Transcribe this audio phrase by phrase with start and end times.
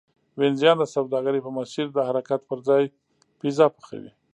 [0.39, 2.83] وینزیان د سوداګرۍ په مسیر د حرکت پرځای
[3.39, 4.09] پیزا پخوي